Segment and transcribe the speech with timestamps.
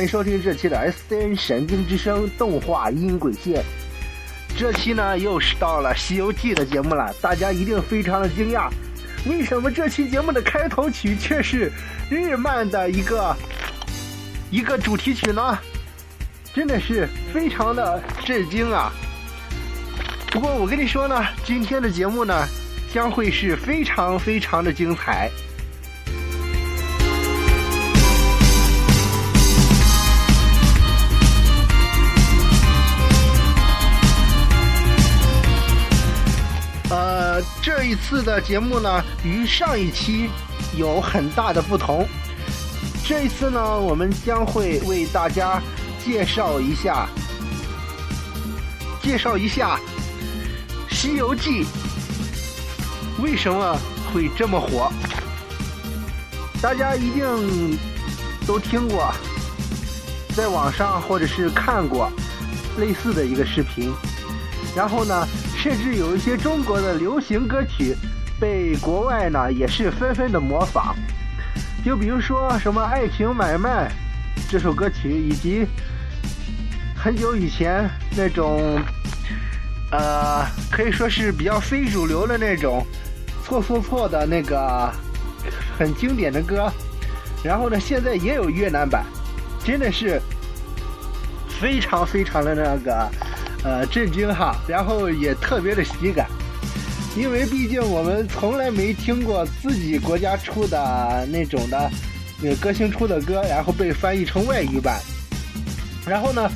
[0.00, 3.62] 欢迎收听这期的 S N 神经之声动画音轨线。
[4.56, 8.70] 这期呢又是到了《西游记》的节目了，大家一定非常的惊讶，
[9.26, 11.70] 为什么这期节目的开头曲却是
[12.08, 13.36] 日漫的一个
[14.50, 15.58] 一个主题曲呢？
[16.54, 18.90] 真的是非常的震惊啊！
[20.30, 22.48] 不过我跟你说呢，今天的节目呢
[22.90, 25.30] 将会是非常非常的精彩。
[37.62, 40.30] 这一次的节目呢，与上一期
[40.78, 42.08] 有很大的不同。
[43.06, 45.60] 这一次呢，我们将会为大家
[46.02, 47.06] 介绍一下，
[49.02, 49.78] 介绍一下
[50.94, 51.64] 《西游记》
[53.22, 53.76] 为什么
[54.12, 54.90] 会这么火。
[56.62, 57.78] 大家一定
[58.46, 59.12] 都听过，
[60.34, 62.10] 在网上或者是看过
[62.78, 63.92] 类似的一个视频，
[64.74, 65.28] 然后呢？
[65.62, 67.94] 甚至有一些中国的流行歌曲，
[68.40, 70.96] 被国外呢也是纷纷的模仿。
[71.84, 73.92] 就比如说什么《爱情买卖》
[74.50, 75.66] 这首歌曲，以及
[76.96, 77.86] 很久以前
[78.16, 78.80] 那种，
[79.90, 82.82] 呃，可以说是比较非主流的那种
[83.44, 84.90] “错错错”的那个
[85.78, 86.72] 很经典的歌。
[87.44, 89.04] 然后呢，现在也有越南版，
[89.62, 90.18] 真的是
[91.60, 93.10] 非常非常的那个。
[93.62, 96.26] 呃，震惊哈，然后也特别的喜感，
[97.14, 101.90] 因为毕竟我们从来没听过自己国家出的那种的，
[102.40, 104.98] 那歌星出的歌，然后被翻译成外语版，
[106.06, 106.50] 然后呢，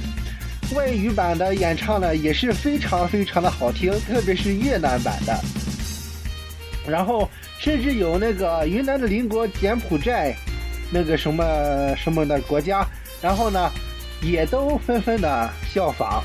[0.74, 5.38] 外语版的演唱呢也是非常非常的好听，特别是越南版的，
[6.88, 7.28] 然后
[7.58, 10.34] 甚至有那个云南的邻国柬埔寨，
[10.90, 11.44] 那个什么
[11.96, 12.86] 什么的国家，
[13.20, 13.70] 然后呢，
[14.22, 16.24] 也都纷纷的效仿。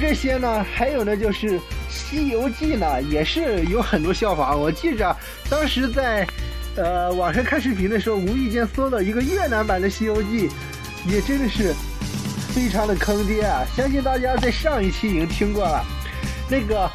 [0.00, 1.58] 这些呢，还有呢，就是
[1.90, 4.58] 《西游记》呢，也是有很多效仿。
[4.58, 5.14] 我记着
[5.50, 6.26] 当时在
[6.74, 10.48] 呃网上看视频的时候，无意间搜到一个越南版的《西游记》，
[11.06, 11.74] 也真的是
[12.54, 13.62] 非常的坑爹啊！
[13.76, 15.84] 相信大家在上一期已经听过了，
[16.48, 16.90] 那个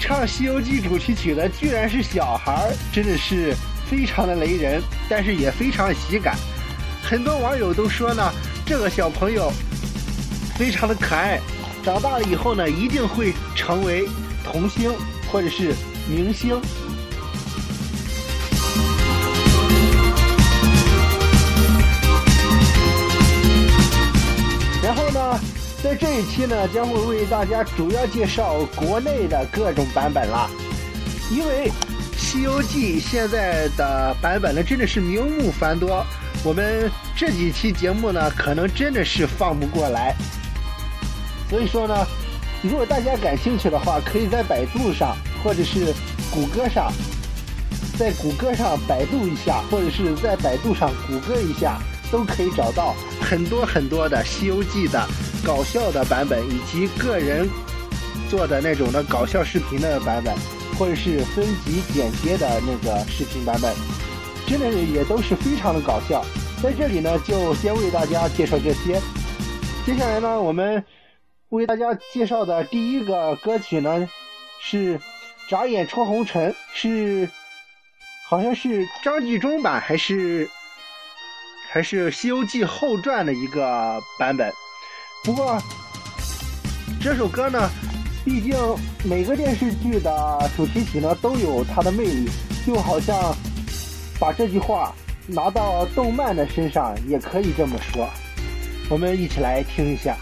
[0.00, 3.54] 唱《西游记》主题曲的居然是小孩儿，真的是
[3.88, 6.34] 非常的雷人，但是也非常喜感。
[7.02, 8.32] 很多网友都说呢，
[8.66, 9.52] 这个小朋友
[10.56, 11.40] 非常的可爱。
[11.82, 14.06] 长大了以后呢，一定会成为
[14.44, 14.92] 童星
[15.30, 15.74] 或者是
[16.08, 16.60] 明星。
[24.82, 25.40] 然后呢，
[25.82, 30.48] 在这一期呢，将会为大家主要介绍国内的各种版本啦。
[31.30, 31.68] 因为
[32.16, 36.04] 《西游记》现在的版本呢，真的是名目繁多，
[36.42, 40.14] 我们这几期节目呢，可能真的是放不过来。
[41.48, 42.06] 所以说呢，
[42.62, 45.94] 如果大家感兴趣的话，可以在百度上或者是
[46.30, 46.92] 谷歌上，
[47.98, 51.80] 在谷歌上百度一下，或者是在百度上谷歌一下，
[52.12, 55.08] 都可以找到很多很多的《西游记》的
[55.42, 57.48] 搞笑的版本，以及个人
[58.28, 60.34] 做的那种的搞笑视频的版本，
[60.78, 63.74] 或者是分级剪接的那个视频版本，
[64.46, 66.22] 真的也都是非常的搞笑。
[66.62, 69.00] 在这里呢，就先为大家介绍这些。
[69.86, 70.84] 接下来呢，我们。
[71.50, 74.06] 为大家介绍的第一个歌曲呢，
[74.60, 74.98] 是
[75.48, 77.26] 《眨眼戳红尘》，是
[78.28, 80.46] 好像是张纪中版还是
[81.70, 84.52] 还是《西游记后传》的一个版本。
[85.24, 85.58] 不过
[87.00, 87.70] 这首歌呢，
[88.26, 88.54] 毕竟
[89.02, 92.28] 每个电视剧的主题曲呢都有它的魅力，
[92.66, 93.34] 就好像
[94.20, 94.94] 把这句话
[95.26, 98.06] 拿到动漫的身上也可以这么说。
[98.90, 100.14] 我们一起来听一下。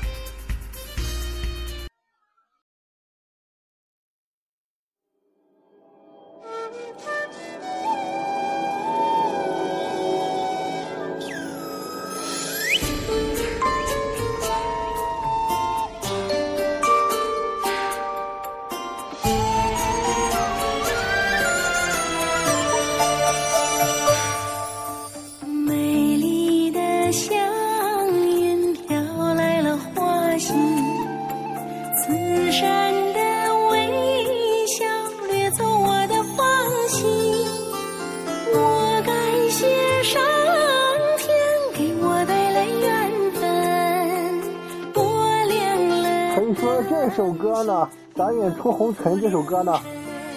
[47.16, 49.80] 首歌呢，《眨眼出红尘》这首歌呢，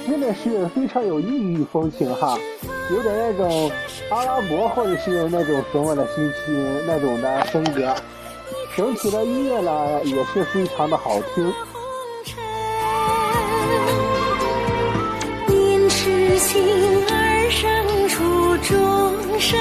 [0.07, 2.37] 真的是非常有异域风情哈，
[2.89, 3.69] 有点那种
[4.09, 7.93] 阿拉伯或者是那种什么的心情那种的风格。
[8.77, 11.53] 整体的音乐呢也是非常的好听。
[15.49, 16.63] 因痴情
[17.09, 19.59] 而生出众生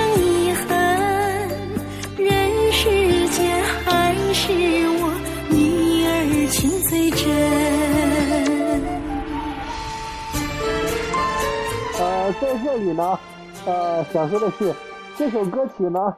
[12.41, 13.19] 在这里呢，
[13.67, 14.75] 呃，想说的是，
[15.17, 16.15] 这首歌曲呢。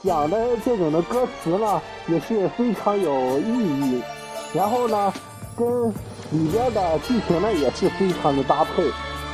[0.00, 4.00] 讲的这种的歌词呢，也是非常有意义，
[4.54, 5.12] 然后呢，
[5.56, 5.88] 跟
[6.30, 8.84] 里边的剧情呢也是非常的搭配，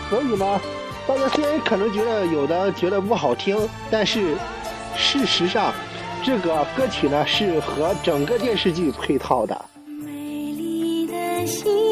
[0.08, 0.58] 所以呢，
[1.06, 3.58] 大家虽然可能觉得有的觉得不好听，
[3.90, 4.38] 但是
[4.96, 5.70] 事实上，
[6.22, 9.64] 这个歌曲呢是和整个电视剧配套的。
[10.02, 11.83] 美丽的心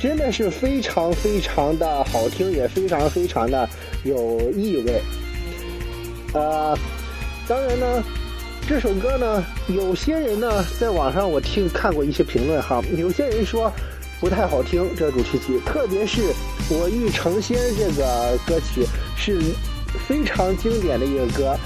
[0.00, 3.68] 真的是非常非常的好听，也非常非常的
[4.04, 5.00] 有意味。
[6.32, 6.76] 呃，
[7.48, 8.04] 当然呢，
[8.68, 13.72] 这首歌呢，有些人呢，在网上我听看过一些评论哈，有些人说
[14.20, 16.22] 不太好听，这主题曲，特别是
[16.68, 19.40] 《我欲成仙》这个歌曲是
[20.06, 21.56] 非常经典的一个歌。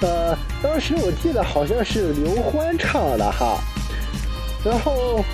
[0.00, 3.58] 呃，当时我记得好像是刘欢唱的哈。
[4.64, 5.24] 然后，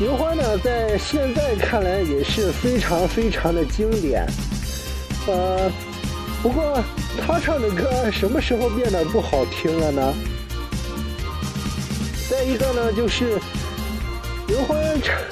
[0.00, 4.24] 刘欢呢，在现在看来也是非常非常的经典。
[5.26, 5.68] 呃，
[6.40, 6.80] 不过
[7.20, 10.14] 他唱的歌什么时候变得不好听了呢？
[12.30, 13.40] 再一个呢，就是
[14.46, 14.80] 刘欢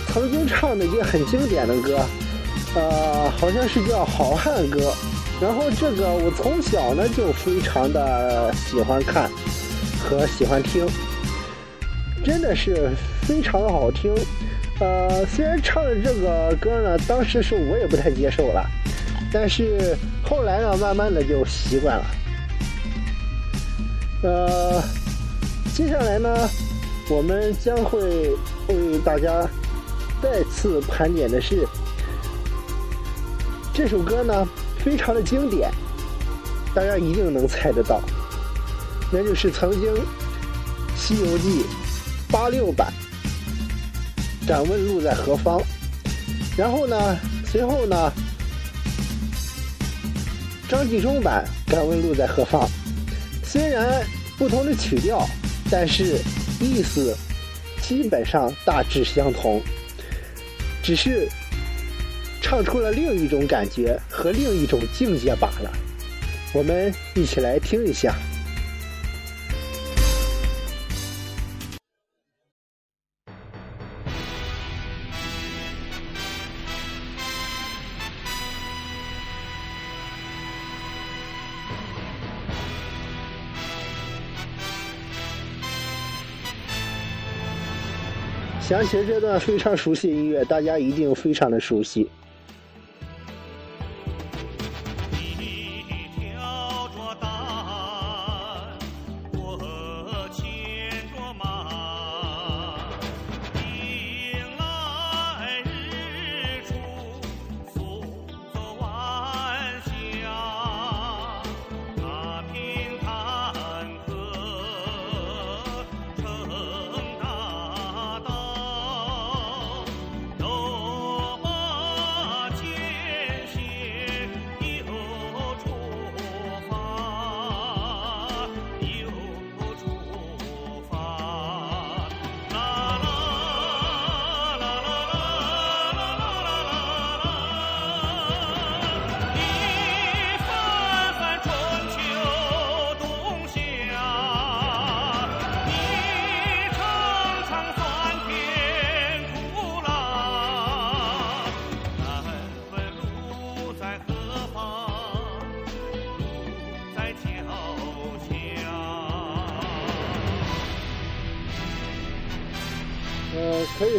[0.08, 2.00] 曾经唱的一个很经典的歌，
[2.74, 4.80] 呃，好像是叫《好汉歌》。
[5.40, 9.30] 然后这个我从小呢就非常的喜欢看
[10.02, 10.84] 和喜欢听。
[12.24, 12.90] 真的是
[13.22, 14.12] 非常的好听，
[14.78, 18.64] 呃，虽然唱的这个歌呢，当时是我也不太接受了，
[19.32, 22.04] 但是后来呢，慢慢的就习惯了。
[24.22, 24.82] 呃，
[25.74, 26.48] 接下来呢，
[27.08, 28.30] 我们将会
[28.68, 29.48] 为大家
[30.22, 31.66] 再次盘点的是
[33.72, 34.46] 这首歌呢，
[34.78, 35.70] 非常的经典，
[36.74, 38.00] 大家一定能猜得到，
[39.10, 39.94] 那就是曾经
[40.96, 41.62] 《西游记》。
[42.28, 42.92] 八六版，
[44.46, 45.60] 敢问路在何方？
[46.56, 48.12] 然后呢，随后呢，
[50.68, 52.68] 张纪中版敢问路在何方？
[53.42, 54.04] 虽然
[54.38, 55.26] 不同的曲调，
[55.70, 56.18] 但是
[56.60, 57.16] 意思
[57.82, 59.60] 基本上大致相同，
[60.82, 61.28] 只是
[62.40, 65.72] 唱出了另一种感觉和另一种境界罢了。
[66.52, 68.14] 我们一起来听一下。
[88.66, 92.10] 想起这段非常熟悉的音乐，大家一定非常的熟悉。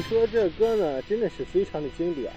[0.02, 2.32] 说这歌呢真的是非常的经典。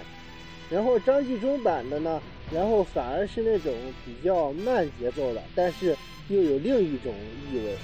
[0.70, 3.74] 然后张纪中版的呢，然后反而是那种
[4.04, 5.96] 比较慢节奏的，但是
[6.28, 7.12] 又有另一种
[7.52, 7.74] 意味。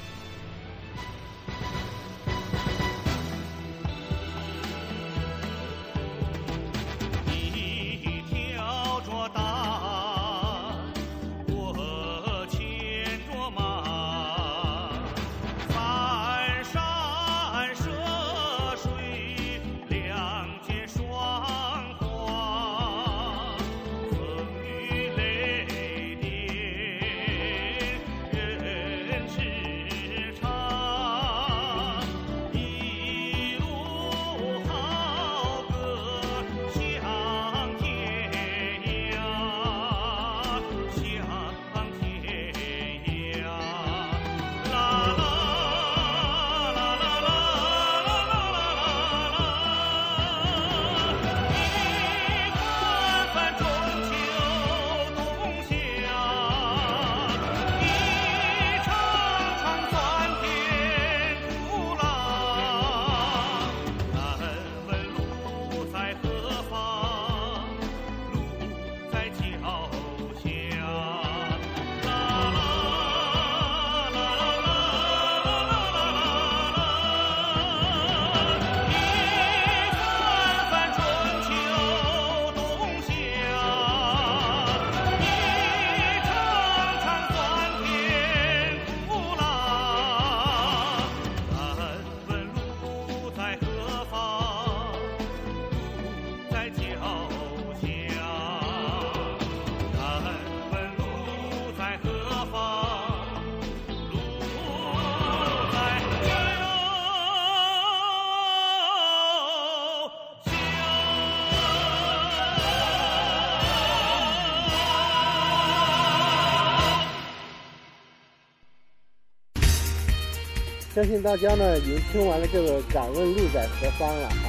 [120.96, 124.48] 相信大家呢已经听完了这个《敢问路在何方》了啊，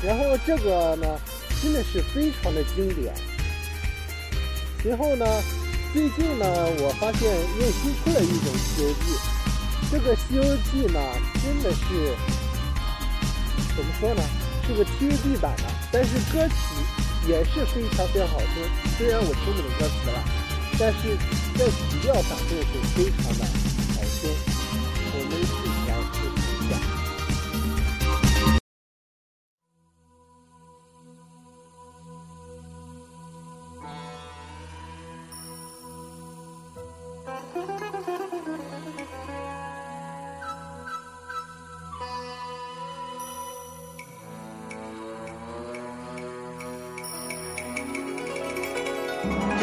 [0.00, 1.18] 然后这个呢
[1.60, 3.12] 真的是非常的经典。
[4.80, 5.26] 随后呢，
[5.92, 6.46] 最近呢
[6.78, 9.10] 我发现又新出了一种《西游记》，
[9.90, 11.00] 这个《西游记》呢
[11.42, 12.14] 真的是
[13.74, 14.22] 怎么说呢？
[14.68, 16.54] 是个 TVB 版的，但是歌曲
[17.26, 18.62] 也是非常非常好听。
[18.96, 20.24] 虽然我听不懂歌词了，
[20.78, 21.18] 但是
[21.58, 23.44] 在曲调上真的是非常的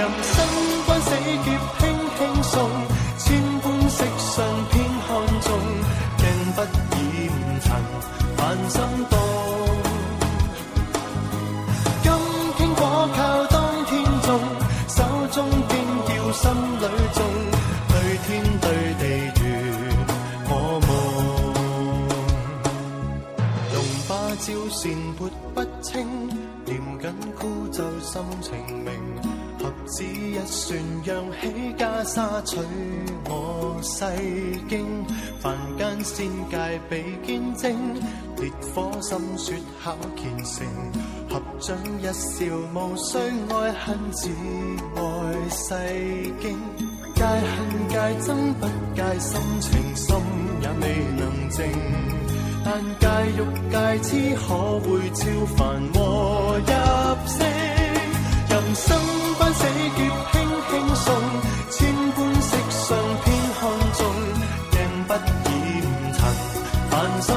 [0.01, 0.33] 人生
[0.87, 1.11] 关死
[1.45, 1.81] 劫，轻
[2.17, 2.57] 轻送，
[3.19, 3.23] 千
[3.61, 5.07] 般色相偏看
[5.41, 5.47] 重，
[6.17, 6.97] 镜不染
[7.61, 7.69] 尘，
[8.35, 8.81] 凡心
[9.11, 9.13] 动。
[12.01, 12.11] 金
[12.57, 12.81] 倾果
[13.15, 13.91] 靠當天
[14.23, 14.27] 种，
[14.87, 14.97] 手
[15.33, 15.37] 中
[15.69, 15.71] 經
[16.07, 16.43] 叫心
[16.79, 17.21] 裏種，
[17.89, 17.93] 對
[18.25, 18.27] 天
[18.59, 18.65] 對
[18.97, 19.03] 地
[19.35, 19.39] 如
[20.49, 20.89] 我夢。
[23.75, 23.75] 龍
[24.07, 24.81] 巴照善
[25.19, 25.93] 撥不清，
[26.65, 27.03] 念緊
[27.37, 28.49] 枯咒心情
[28.83, 28.89] 明。
[29.91, 32.57] 只一算，揚起袈裟取
[33.25, 34.05] 我世
[34.69, 35.05] 经。
[35.41, 37.75] 凡间仙界被见证，
[38.37, 40.65] 烈火心雪考虔诚。
[41.29, 43.17] 合掌一笑，无需
[43.49, 44.29] 爱恨，只
[44.95, 45.01] 爱
[45.49, 45.75] 世
[46.39, 46.57] 经。
[47.13, 50.15] 戒恨戒憎不戒心情，心
[50.61, 50.85] 也未
[51.17, 51.65] 能静。
[52.63, 55.59] 但戒欲戒痴，可会超凡
[55.93, 56.71] 和入
[57.27, 57.70] 聖？
[58.71, 58.97] 人生
[59.37, 59.65] 般死
[59.97, 60.33] 劫，轻
[60.69, 61.13] 轻送，
[61.71, 63.99] 千般色相偏看重，
[64.71, 64.73] 镜
[65.07, 65.21] 不染
[66.13, 66.19] 尘，
[66.89, 67.35] 凡心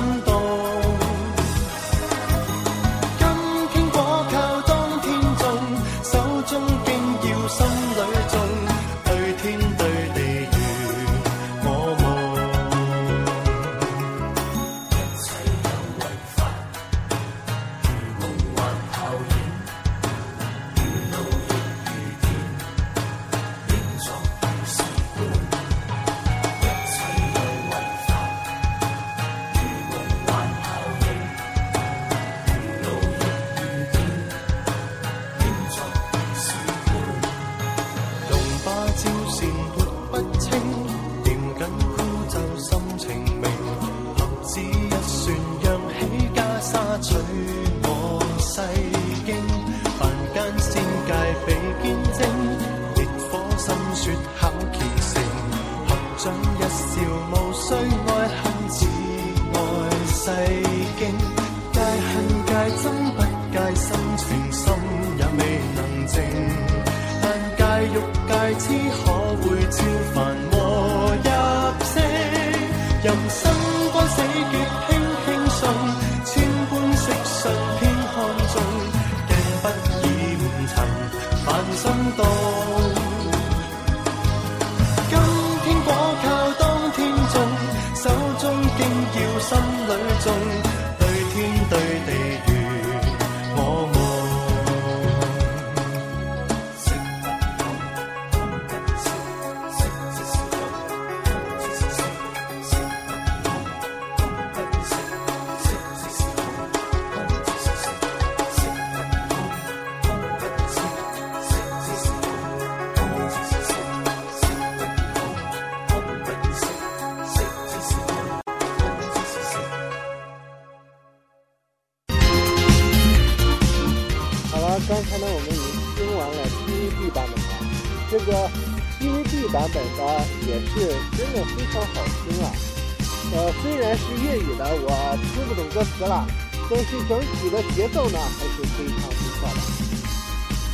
[136.85, 139.57] 是整体的节奏呢还是非常不错的。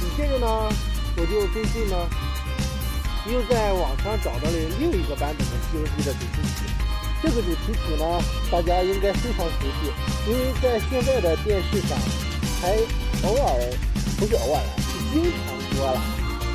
[0.01, 0.47] 紧接着呢，
[1.17, 1.97] 我就最近呢
[3.31, 6.67] 又在网上找到了另一个版本的《西游记》的主题曲。
[7.23, 8.05] 这个主题曲呢，
[8.51, 9.93] 大家应该非常熟悉，
[10.27, 11.99] 因为在现在的电视上
[12.63, 12.73] 还
[13.29, 13.61] 偶尔
[14.19, 16.01] 不是偶尔了，是经常播了。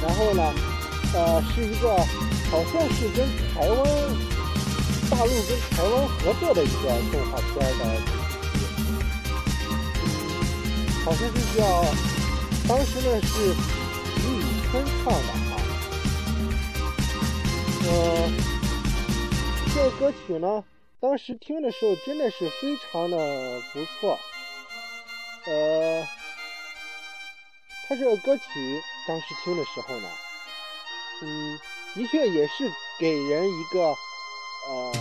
[0.01, 0.41] 然后呢，
[1.13, 1.95] 呃，是一个
[2.49, 3.77] 好像是跟台湾
[5.09, 7.81] 大陆跟台湾合作的一个动画片的，
[11.05, 11.63] 好像是叫，
[12.67, 13.53] 当时呢是
[14.15, 14.41] 李宇
[14.71, 15.53] 春唱的啊，
[17.83, 17.87] 呃，
[19.71, 20.63] 这个歌曲呢，
[20.99, 24.19] 当时听的时候真的是非常的不错，
[25.45, 26.03] 呃。
[27.87, 28.43] 他这个歌曲
[29.07, 30.09] 当时听的时候呢，
[31.21, 31.59] 嗯，
[31.93, 32.67] 的确也是
[32.99, 33.79] 给人一个
[34.67, 34.91] 呃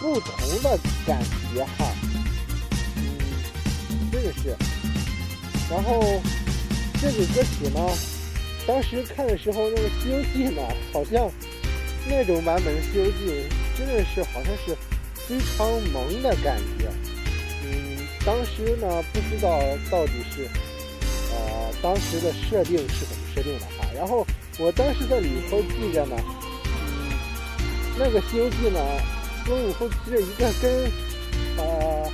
[0.00, 1.18] 不同的感
[1.54, 1.90] 觉哈，
[2.96, 4.54] 嗯，真的是。
[5.70, 6.20] 然后
[7.00, 7.80] 这首歌曲呢，
[8.66, 11.30] 当时看的时候，那个《西游记》呢，好像
[12.08, 13.44] 那种版本的《西游记》
[13.78, 14.76] 真的是好像是
[15.26, 16.88] 非常萌的感觉。
[17.64, 20.48] 嗯，当时呢不知道到底是。
[21.28, 23.86] 呃，当时的设定是怎么设定的哈？
[23.94, 24.26] 然后
[24.58, 26.16] 我当时在里头记着呢，
[26.64, 27.12] 嗯，
[27.98, 28.80] 那个《西游记》呢，
[29.44, 30.90] 孙悟空骑着一个跟
[31.58, 32.10] 呃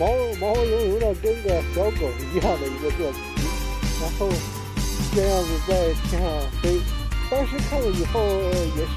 [0.00, 0.06] 毛
[0.40, 3.18] 毛茸茸的跟个小狗一样的一个坐骑，
[4.00, 4.32] 然后
[5.14, 5.70] 这样子在
[6.08, 6.24] 天上
[6.62, 6.80] 飞。
[7.30, 8.18] 当时看了以后
[8.76, 8.86] 也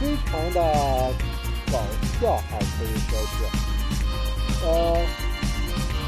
[0.00, 0.58] 非常的
[1.70, 1.78] 搞
[2.20, 4.68] 笑哈，可以说是，呃。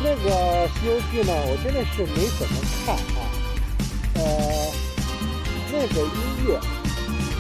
[0.04, 3.18] 那个《西游记》呢，我真的是没怎么看啊。
[4.14, 4.20] 呃，
[5.72, 6.60] 那个音乐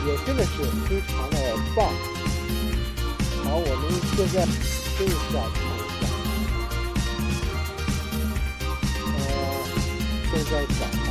[0.06, 1.36] 也真的是非常的
[1.76, 1.92] 棒。
[3.44, 3.84] 好，我们
[4.16, 4.46] 现在
[4.96, 5.34] 听一下
[10.50, 11.08] 在讲啊。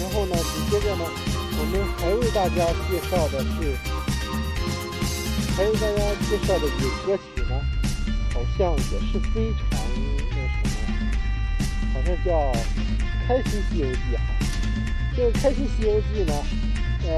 [0.00, 1.04] 然后呢，紧接着呢，
[1.58, 2.56] 我们还为大家
[2.88, 3.76] 介绍的是，
[5.56, 7.54] 还为大家介绍的这个歌曲呢，
[8.34, 9.62] 好像也是非常
[10.30, 10.70] 那什么。
[11.94, 12.30] 好像叫
[13.26, 14.20] 《开心西游记》哈，
[15.16, 16.32] 这个《开心西游记》呢，
[17.06, 17.10] 呃，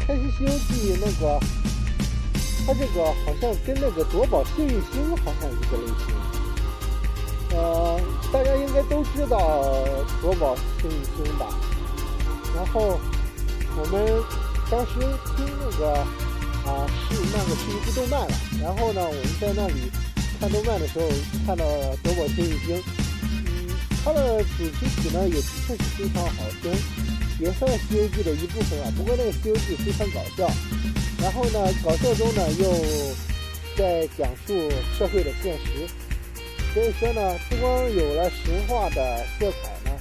[0.06, 1.40] 《开心西游记》那个，
[2.66, 6.15] 它这个好像跟那个夺宝幸运星好像一个类型。
[7.56, 8.00] 呃，
[8.32, 9.82] 大家应该都知道
[10.20, 11.48] 夺宝幸运星吧？
[12.54, 13.00] 然后
[13.78, 14.22] 我们
[14.70, 15.00] 当时
[15.34, 15.92] 听那个
[16.64, 18.34] 啊，是那个是一部动漫了。
[18.62, 19.90] 然后呢，我们在那里。
[20.38, 21.08] 看动漫的时候
[21.46, 21.64] 看到
[22.02, 22.76] 《夺宝幸运星》，
[23.32, 23.72] 嗯，
[24.04, 26.70] 它的主题曲呢也的确是非常好听，
[27.40, 28.92] 也算《西游记》的一部分啊。
[28.94, 30.46] 不过那个《西游记》非常搞笑，
[31.22, 32.70] 然后呢，搞笑中呢又
[33.78, 34.52] 在讲述
[34.98, 35.88] 社会的现实，
[36.76, 39.96] 所以说呢，不光有了神话的色彩呢，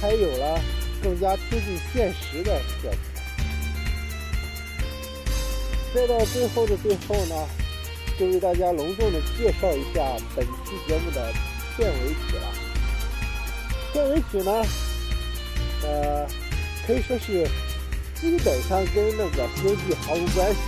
[0.00, 0.60] 还有了
[1.02, 2.96] 更加贴近现实的色彩。
[5.92, 7.34] 再到最后的最后呢。
[8.18, 10.00] 就为大家隆重的介绍一下
[10.34, 11.30] 本期节目的
[11.76, 12.48] 片尾曲了。
[13.92, 14.64] 片尾曲呢，
[15.82, 16.26] 呃，
[16.86, 17.46] 可以说是
[18.18, 20.58] 基本上跟那个《西游记》毫无关系，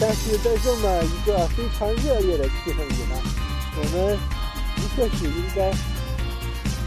[0.00, 3.14] 但是在这么一个非常热烈的气氛里呢，
[3.76, 4.18] 我们
[4.98, 5.70] 这是应该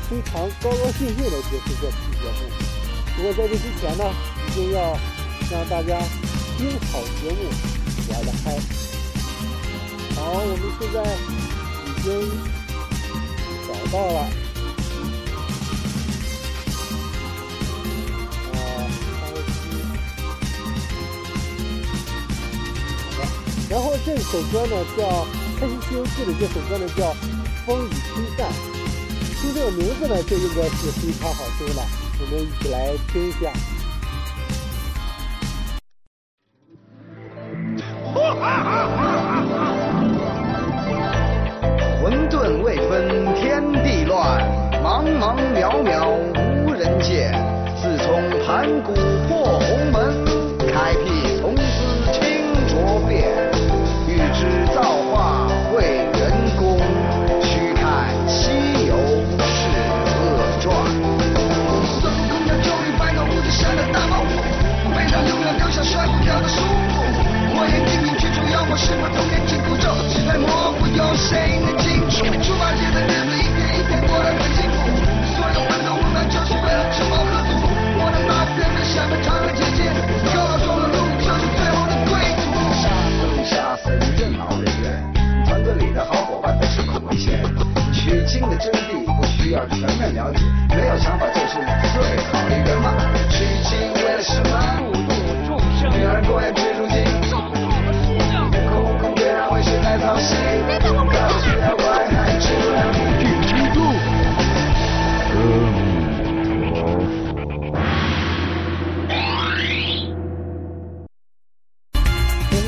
[0.10, 2.40] 非常高高兴兴的结束这期节目。
[3.16, 4.04] 不过在这之前呢，
[4.50, 4.98] 一定要
[5.50, 5.98] 让大家
[6.58, 7.40] 听好节目，
[8.12, 8.60] 玩的嗨。
[10.18, 10.98] 好，我们现在
[11.88, 12.12] 已经
[13.66, 14.28] 找到了。
[23.70, 25.02] 然后这首歌呢叫
[25.58, 27.14] 《开心西游记》的这首歌呢叫
[27.66, 28.50] 《风雨吹散》，
[29.42, 31.82] 听这个名字呢就应该是非常好听的，
[32.20, 33.52] 我们一起来听一下。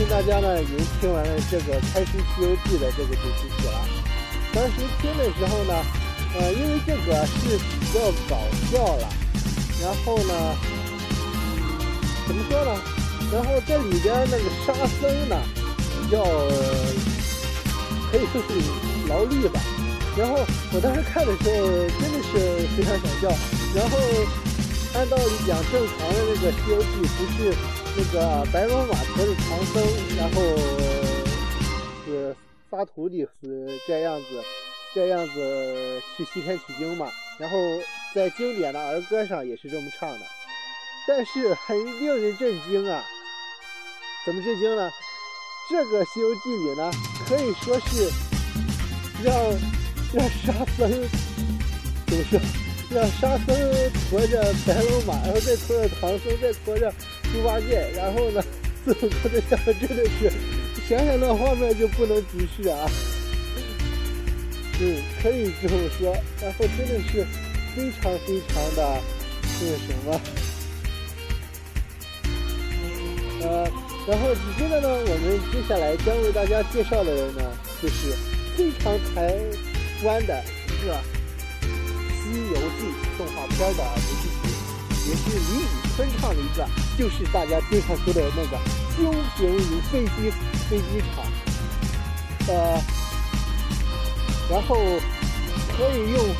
[0.10, 3.74] 大家呢已经听完了这个《开心西游记》的这个主题曲了。
[4.54, 5.74] 当时听的时候呢，
[6.38, 8.38] 呃，因为这个是比较搞
[8.72, 9.10] 笑了，
[9.82, 10.34] 然后呢，
[12.28, 12.72] 怎么说呢？
[13.32, 15.36] 然后这里边那个沙僧呢，
[16.02, 16.24] 比较
[18.12, 18.50] 可以说是
[19.10, 19.60] 劳力吧。
[20.16, 21.66] 然后我当时看的时候
[22.00, 23.30] 真的是非常想笑。
[23.74, 23.98] 然后
[24.94, 26.86] 按道理讲，正常的那个《西游记》
[27.18, 27.56] 不是
[27.96, 29.84] 那个白龙马驮着唐僧，
[30.18, 30.42] 然后
[32.06, 32.36] 是
[32.70, 34.44] 仨徒弟是这样子，
[34.96, 37.08] 这样子去西天取经嘛。
[37.38, 37.58] 然后
[38.14, 40.20] 在经典的儿歌上也是这么唱的，
[41.08, 43.04] 但是很令人震惊啊！
[44.26, 44.90] 怎么震惊呢？
[45.70, 46.92] 这个《西游记》里呢，
[47.28, 48.12] 可以说是
[49.24, 49.34] 让
[50.14, 50.90] 让沙僧
[52.08, 52.40] 怎么说？
[52.92, 53.56] 让沙僧
[54.12, 56.94] 驮着白龙马，然后再驮着唐僧，再驮着
[57.34, 58.42] 猪八戒，然后呢，
[58.86, 60.32] 孙悟空这下面真的是
[60.88, 62.88] 想想那画面就不能直视啊。
[64.80, 67.26] 嗯，可以这么说，然后真的是
[67.76, 69.02] 非常非常的
[69.60, 70.22] 那个什么，
[73.42, 73.48] 呃，
[74.08, 77.42] 然后紧接着呢，我们接下来将为大家介绍的人呢，
[77.82, 78.16] 就是
[78.56, 79.34] 非常台
[80.04, 80.94] 湾的一个
[82.22, 82.86] 《西游记》
[83.18, 84.50] 动画片的主题曲，
[85.10, 85.66] 也是李宇
[85.96, 88.58] 春唱的一个，就是大家经常说的那个
[88.96, 90.32] “修行如飞机
[90.70, 91.26] 飞机场”，
[92.48, 92.82] 呃，
[94.50, 94.76] 然后
[95.76, 96.36] 可以用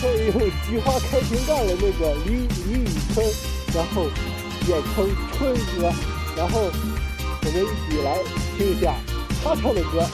[0.00, 3.26] 可以用菊花开瓶盖的那个李李宇春，
[3.74, 4.08] 然后
[4.66, 5.92] 演成春哥，
[6.36, 6.60] 然后
[7.42, 8.18] 我们一起来
[8.56, 8.94] 听一下
[9.44, 10.06] 他唱的歌，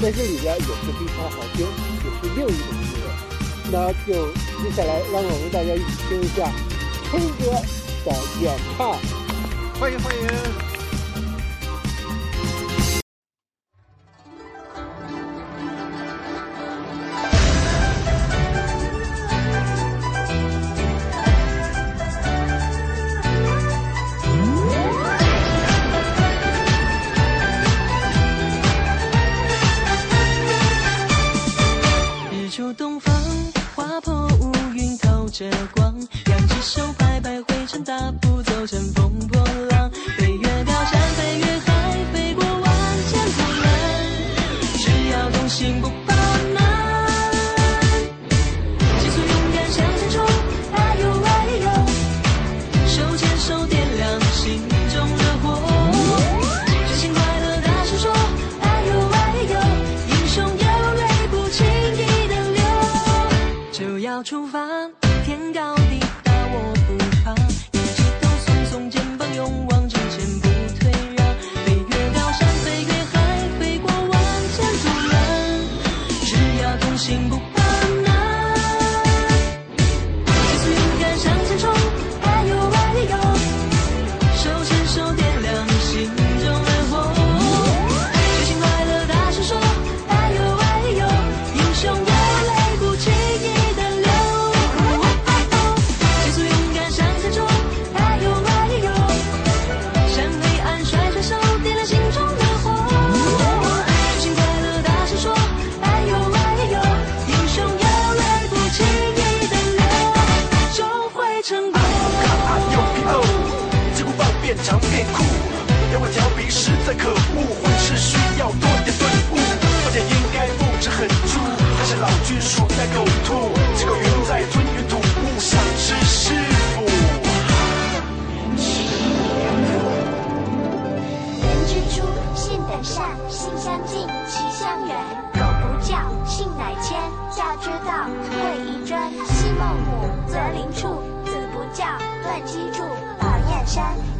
[0.00, 3.06] 在这里边也是非常好听，也是另一种滋味。
[3.70, 4.28] 那就
[4.62, 6.50] 接下来让我们大家一起听一下
[7.10, 7.60] 春哥
[8.04, 8.96] 的演唱，
[9.78, 10.77] 欢迎欢迎。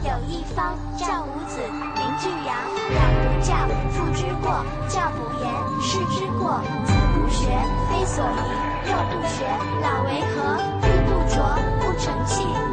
[0.05, 2.55] 有一方教五子名俱扬
[2.95, 3.55] 养不教
[3.91, 5.47] 父之过教不严
[5.81, 7.47] 师之过子不学
[7.91, 8.69] 非所宜。
[8.89, 9.45] 幼不学
[9.83, 10.57] 老为何？
[10.83, 11.35] 玉不琢
[11.81, 12.68] 不成器。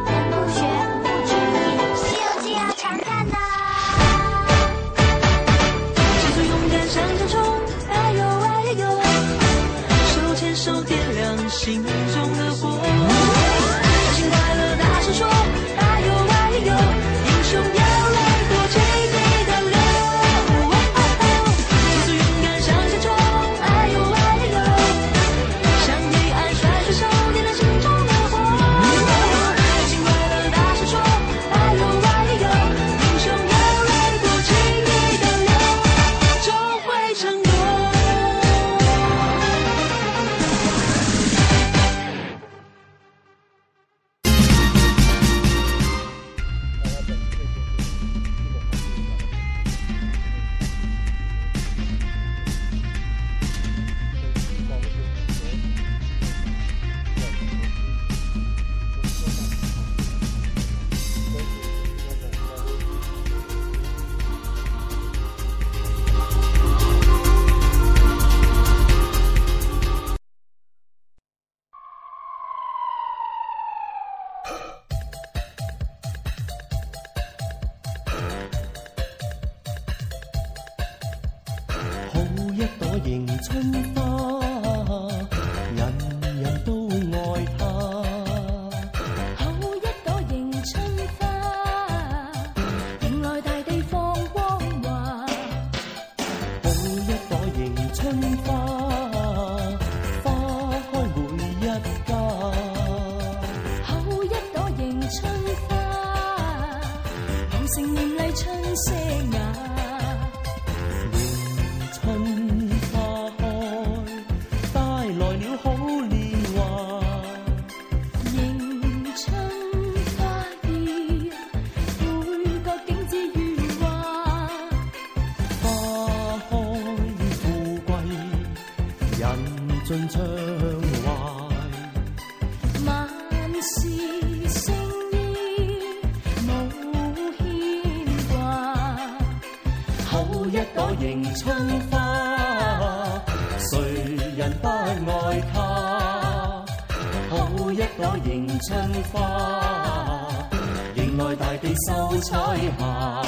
[148.68, 150.50] 春花
[150.96, 153.24] 迎来大地收彩霞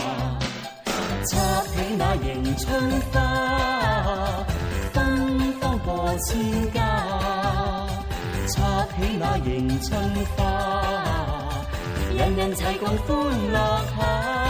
[1.30, 4.46] 插起那迎春花
[4.94, 6.82] 芬芳过千家
[8.48, 10.02] 插起那迎春
[10.36, 11.54] 花
[12.16, 14.47] 人人齐共欢乐下。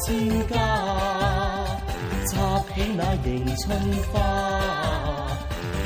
[0.00, 0.56] 千家。
[2.26, 3.78] 插起那迎春
[4.12, 4.18] 花，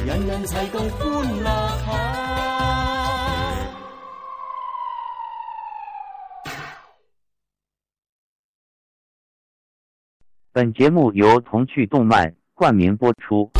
[0.06, 1.44] 人人齐共歡樂
[1.84, 1.88] 下。
[10.52, 13.50] 本节目由童趣动漫冠名播出。